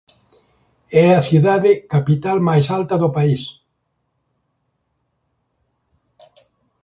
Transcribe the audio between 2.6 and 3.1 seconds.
alta do